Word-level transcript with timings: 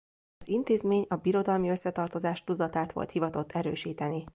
Az 0.39 0.47
intézmény 0.47 1.05
a 1.09 1.15
birodalmi 1.15 1.69
összetartozás 1.69 2.43
tudatát 2.43 2.91
volt 2.93 3.11
hivatott 3.11 3.51
erősíteni. 3.51 4.23